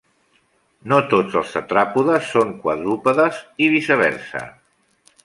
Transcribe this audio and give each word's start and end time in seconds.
No 0.93 0.97
tots 1.11 1.35
els 1.41 1.51
tetràpodes 1.57 2.31
són 2.37 2.53
quadrúpedes 2.63 3.43
i 3.67 3.69
viceversa. 3.75 4.43